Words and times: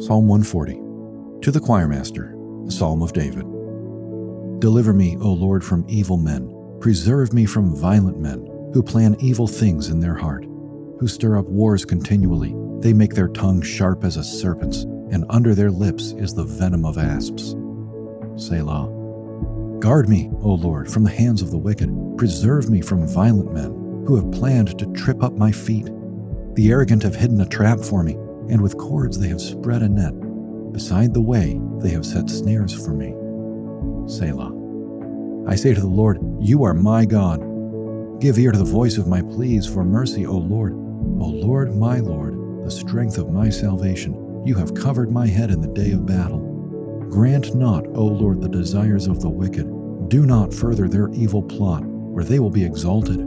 Psalm 0.00 0.26
140 0.28 0.76
To 1.42 1.50
the 1.50 1.60
choirmaster, 1.60 2.32
a 2.66 2.70
psalm 2.70 3.02
of 3.02 3.12
David. 3.12 3.44
Deliver 4.58 4.94
me, 4.94 5.18
O 5.20 5.30
Lord, 5.30 5.62
from 5.62 5.84
evil 5.88 6.16
men. 6.16 6.56
Preserve 6.80 7.34
me 7.34 7.44
from 7.44 7.76
violent 7.76 8.18
men 8.18 8.38
who 8.72 8.82
plan 8.82 9.14
evil 9.20 9.46
things 9.46 9.90
in 9.90 10.00
their 10.00 10.14
heart, 10.14 10.46
who 10.98 11.06
stir 11.06 11.36
up 11.36 11.44
wars 11.44 11.84
continually. 11.84 12.54
They 12.80 12.94
make 12.94 13.12
their 13.12 13.28
tongue 13.28 13.60
sharp 13.60 14.02
as 14.02 14.16
a 14.16 14.24
serpent's, 14.24 14.84
and 15.12 15.26
under 15.28 15.54
their 15.54 15.70
lips 15.70 16.12
is 16.12 16.32
the 16.32 16.44
venom 16.44 16.86
of 16.86 16.96
asps. 16.96 17.54
Selah. 18.36 18.88
Guard 19.80 20.08
me, 20.08 20.30
O 20.40 20.54
Lord, 20.54 20.90
from 20.90 21.04
the 21.04 21.10
hands 21.10 21.42
of 21.42 21.50
the 21.50 21.58
wicked. 21.58 21.90
Preserve 22.16 22.70
me 22.70 22.80
from 22.80 23.06
violent 23.06 23.52
men 23.52 24.04
who 24.06 24.16
have 24.16 24.32
planned 24.32 24.78
to 24.78 24.90
trip 24.94 25.22
up 25.22 25.34
my 25.34 25.52
feet. 25.52 25.90
The 26.54 26.70
arrogant 26.70 27.02
have 27.02 27.16
hidden 27.16 27.42
a 27.42 27.46
trap 27.46 27.80
for 27.80 28.02
me 28.02 28.16
and 28.50 28.60
with 28.60 28.76
cords 28.76 29.18
they 29.18 29.28
have 29.28 29.40
spread 29.40 29.82
a 29.82 29.88
net. 29.88 30.12
Beside 30.72 31.14
the 31.14 31.20
way 31.20 31.60
they 31.78 31.90
have 31.90 32.04
set 32.04 32.28
snares 32.28 32.74
for 32.74 32.92
me. 32.92 33.14
Selah. 34.08 34.52
I 35.48 35.54
say 35.54 35.72
to 35.72 35.80
the 35.80 35.86
Lord, 35.86 36.18
You 36.40 36.64
are 36.64 36.74
my 36.74 37.04
God. 37.04 37.40
Give 38.20 38.38
ear 38.38 38.52
to 38.52 38.58
the 38.58 38.64
voice 38.64 38.98
of 38.98 39.08
my 39.08 39.22
pleas 39.22 39.66
for 39.66 39.84
mercy, 39.84 40.26
O 40.26 40.36
Lord. 40.36 40.72
O 40.72 41.26
Lord, 41.26 41.74
my 41.74 41.98
Lord, 42.00 42.64
the 42.64 42.70
strength 42.70 43.18
of 43.18 43.32
my 43.32 43.48
salvation, 43.48 44.42
you 44.44 44.54
have 44.54 44.74
covered 44.74 45.10
my 45.10 45.26
head 45.26 45.50
in 45.50 45.60
the 45.60 45.68
day 45.68 45.92
of 45.92 46.06
battle. 46.06 46.38
Grant 47.08 47.54
not, 47.54 47.86
O 47.88 48.04
Lord, 48.04 48.40
the 48.40 48.48
desires 48.48 49.06
of 49.06 49.20
the 49.20 49.28
wicked. 49.28 50.08
Do 50.08 50.26
not 50.26 50.52
further 50.52 50.88
their 50.88 51.08
evil 51.10 51.42
plot, 51.42 51.84
or 51.84 52.22
they 52.22 52.38
will 52.38 52.50
be 52.50 52.64
exalted. 52.64 53.18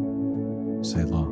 Selah. 0.85 1.31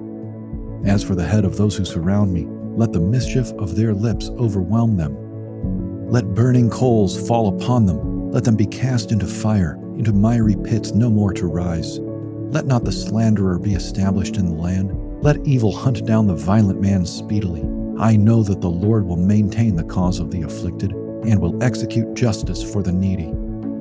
As 0.85 1.03
for 1.03 1.15
the 1.15 1.27
head 1.27 1.45
of 1.45 1.57
those 1.57 1.77
who 1.77 1.85
surround 1.85 2.33
me, 2.33 2.47
let 2.77 2.93
the 2.93 2.99
mischief 2.99 3.51
of 3.53 3.75
their 3.75 3.93
lips 3.93 4.29
overwhelm 4.29 4.97
them. 4.97 6.09
Let 6.09 6.33
burning 6.33 6.69
coals 6.69 7.27
fall 7.27 7.47
upon 7.55 7.85
them. 7.85 8.31
Let 8.31 8.43
them 8.43 8.55
be 8.55 8.65
cast 8.65 9.11
into 9.11 9.27
fire, 9.27 9.79
into 9.95 10.13
miry 10.13 10.55
pits, 10.55 10.91
no 10.91 11.09
more 11.09 11.33
to 11.33 11.47
rise. 11.47 11.99
Let 11.99 12.65
not 12.65 12.83
the 12.83 12.91
slanderer 12.91 13.59
be 13.59 13.75
established 13.75 14.37
in 14.37 14.45
the 14.45 14.61
land. 14.61 14.91
Let 15.23 15.45
evil 15.45 15.71
hunt 15.71 16.05
down 16.05 16.27
the 16.27 16.35
violent 16.35 16.81
man 16.81 17.05
speedily. 17.05 17.61
I 17.99 18.15
know 18.15 18.41
that 18.43 18.61
the 18.61 18.69
Lord 18.69 19.05
will 19.05 19.17
maintain 19.17 19.75
the 19.75 19.83
cause 19.83 20.19
of 20.19 20.31
the 20.31 20.41
afflicted 20.41 20.91
and 20.91 21.39
will 21.39 21.61
execute 21.63 22.13
justice 22.13 22.63
for 22.63 22.81
the 22.81 22.91
needy. 22.91 23.31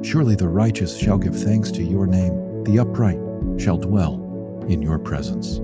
Surely 0.07 0.35
the 0.35 0.49
righteous 0.49 0.97
shall 0.97 1.19
give 1.19 1.35
thanks 1.35 1.71
to 1.73 1.83
your 1.83 2.07
name, 2.07 2.65
the 2.65 2.79
upright 2.79 3.19
shall 3.59 3.79
dwell 3.79 4.15
in 4.69 4.83
your 4.83 4.99
presence. 4.99 5.61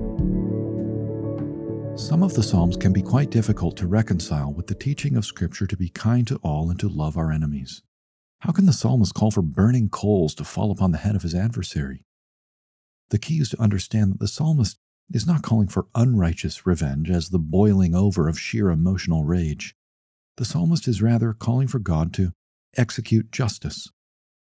Some 1.97 2.21
of 2.21 2.35
the 2.35 2.43
Psalms 2.43 2.77
can 2.77 2.93
be 2.93 3.01
quite 3.01 3.31
difficult 3.31 3.75
to 3.77 3.87
reconcile 3.87 4.53
with 4.53 4.67
the 4.67 4.75
teaching 4.75 5.17
of 5.17 5.25
Scripture 5.25 5.65
to 5.65 5.75
be 5.75 5.89
kind 5.89 6.27
to 6.27 6.35
all 6.43 6.69
and 6.69 6.79
to 6.79 6.87
love 6.87 7.17
our 7.17 7.31
enemies. 7.31 7.81
How 8.41 8.51
can 8.51 8.67
the 8.67 8.71
psalmist 8.71 9.15
call 9.15 9.31
for 9.31 9.41
burning 9.41 9.89
coals 9.89 10.35
to 10.35 10.43
fall 10.43 10.69
upon 10.69 10.91
the 10.91 10.99
head 10.99 11.15
of 11.15 11.23
his 11.23 11.33
adversary? 11.33 12.03
The 13.09 13.17
key 13.17 13.39
is 13.39 13.49
to 13.49 13.59
understand 13.59 14.13
that 14.13 14.19
the 14.19 14.27
psalmist 14.27 14.77
is 15.11 15.25
not 15.25 15.41
calling 15.41 15.67
for 15.69 15.87
unrighteous 15.95 16.67
revenge 16.67 17.09
as 17.09 17.29
the 17.29 17.39
boiling 17.39 17.95
over 17.95 18.27
of 18.27 18.39
sheer 18.39 18.69
emotional 18.69 19.25
rage. 19.25 19.73
The 20.37 20.45
psalmist 20.45 20.87
is 20.87 21.01
rather 21.01 21.33
calling 21.33 21.67
for 21.67 21.79
God 21.79 22.13
to 22.13 22.31
execute 22.77 23.31
justice. 23.31 23.89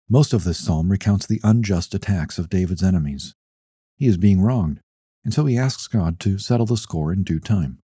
Most 0.08 0.32
of 0.32 0.44
this 0.44 0.58
psalm 0.58 0.88
recounts 0.88 1.26
the 1.26 1.40
unjust 1.42 1.94
attacks 1.94 2.38
of 2.38 2.48
David's 2.48 2.84
enemies. 2.84 3.34
He 3.96 4.06
is 4.06 4.16
being 4.16 4.40
wronged, 4.40 4.80
and 5.24 5.34
so 5.34 5.44
he 5.46 5.58
asks 5.58 5.86
God 5.86 6.18
to 6.20 6.38
settle 6.38 6.66
the 6.66 6.76
score 6.76 7.12
in 7.12 7.22
due 7.22 7.40
time. 7.40 7.78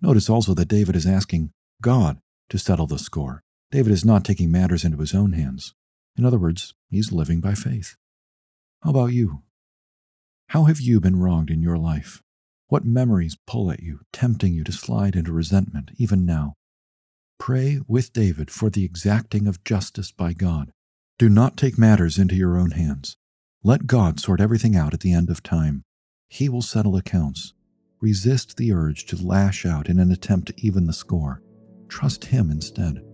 Notice 0.00 0.28
also 0.28 0.54
that 0.54 0.68
David 0.68 0.96
is 0.96 1.06
asking 1.06 1.50
God 1.80 2.18
to 2.50 2.58
settle 2.58 2.86
the 2.86 2.98
score. 2.98 3.42
David 3.70 3.92
is 3.92 4.04
not 4.04 4.24
taking 4.24 4.52
matters 4.52 4.84
into 4.84 4.98
his 4.98 5.14
own 5.14 5.32
hands. 5.32 5.74
In 6.16 6.24
other 6.24 6.38
words, 6.38 6.74
he's 6.90 7.12
living 7.12 7.40
by 7.40 7.54
faith. 7.54 7.96
How 8.82 8.90
about 8.90 9.12
you? 9.12 9.42
How 10.48 10.64
have 10.64 10.80
you 10.80 11.00
been 11.00 11.18
wronged 11.18 11.50
in 11.50 11.62
your 11.62 11.78
life? 11.78 12.22
What 12.68 12.84
memories 12.84 13.36
pull 13.46 13.70
at 13.70 13.82
you, 13.82 14.00
tempting 14.12 14.52
you 14.52 14.62
to 14.64 14.72
slide 14.72 15.16
into 15.16 15.32
resentment 15.32 15.90
even 15.96 16.24
now? 16.26 16.54
Pray 17.38 17.80
with 17.88 18.12
David 18.12 18.50
for 18.50 18.70
the 18.70 18.84
exacting 18.84 19.46
of 19.46 19.64
justice 19.64 20.12
by 20.12 20.32
God. 20.32 20.70
Do 21.18 21.28
not 21.28 21.56
take 21.56 21.78
matters 21.78 22.18
into 22.18 22.34
your 22.34 22.58
own 22.58 22.72
hands. 22.72 23.16
Let 23.62 23.86
God 23.86 24.20
sort 24.20 24.40
everything 24.40 24.76
out 24.76 24.94
at 24.94 25.00
the 25.00 25.12
end 25.12 25.30
of 25.30 25.42
time. 25.42 25.84
He 26.34 26.48
will 26.48 26.62
settle 26.62 26.96
accounts. 26.96 27.54
Resist 28.00 28.56
the 28.56 28.72
urge 28.72 29.06
to 29.06 29.24
lash 29.24 29.64
out 29.64 29.88
in 29.88 30.00
an 30.00 30.10
attempt 30.10 30.48
to 30.48 30.66
even 30.66 30.84
the 30.84 30.92
score. 30.92 31.40
Trust 31.88 32.24
Him 32.24 32.50
instead. 32.50 33.04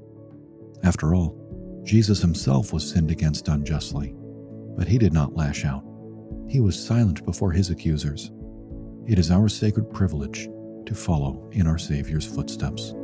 After 0.82 1.14
all, 1.14 1.36
Jesus 1.84 2.22
himself 2.22 2.72
was 2.72 2.90
sinned 2.90 3.10
against 3.10 3.48
unjustly, 3.48 4.14
but 4.74 4.88
he 4.88 4.96
did 4.96 5.12
not 5.12 5.36
lash 5.36 5.66
out. 5.66 5.84
He 6.48 6.60
was 6.60 6.82
silent 6.82 7.22
before 7.26 7.52
his 7.52 7.68
accusers. 7.68 8.30
It 9.06 9.18
is 9.18 9.30
our 9.30 9.50
sacred 9.50 9.92
privilege 9.92 10.48
to 10.86 10.94
follow 10.94 11.46
in 11.52 11.66
our 11.66 11.76
Savior's 11.76 12.24
footsteps. 12.24 12.94